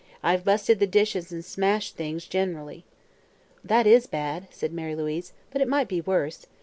[0.23, 2.85] I've busted the dishes an' smashed things gen'rally."
[3.63, 6.47] "That is bad," said Mary Louise; "but it might be worse.